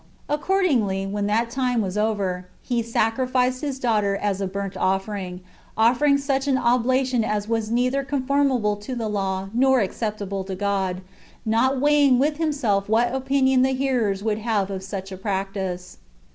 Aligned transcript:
Accordingly, 0.27 1.05
when 1.05 1.27
that 1.27 1.51
time 1.51 1.79
was 1.79 1.95
over, 1.95 2.47
he 2.63 2.81
sacrificed 2.81 3.61
his 3.61 3.77
daughter 3.77 4.15
as 4.15 4.41
a 4.41 4.47
burnt 4.47 4.75
offering, 4.75 5.41
offering 5.77 6.17
such 6.17 6.47
an 6.47 6.57
oblation 6.57 7.23
as 7.23 7.47
was 7.47 7.69
neither 7.69 8.03
conformable 8.03 8.75
to 8.77 8.95
the 8.95 9.07
law 9.07 9.49
nor 9.53 9.79
acceptable 9.79 10.43
to 10.45 10.55
God, 10.55 11.01
not 11.45 11.79
weighing 11.79 12.17
with 12.17 12.37
himself 12.37 12.89
what 12.89 13.13
opinion 13.13 13.61
the 13.61 13.73
hearers 13.75 14.23
would 14.23 14.39
have 14.39 14.71
of 14.71 14.81
such 14.81 15.11
a 15.11 15.17
practice. 15.17 15.99